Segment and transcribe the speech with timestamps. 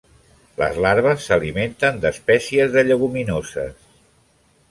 [0.61, 3.77] Les larves s'alimenten d'espècies de lleguminoses.